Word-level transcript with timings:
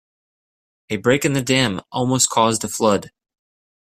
A 0.89 0.97
break 0.97 1.25
in 1.25 1.33
the 1.33 1.43
dam 1.43 1.79
almost 1.91 2.27
caused 2.31 2.63
a 2.63 2.67
flood. 2.67 3.11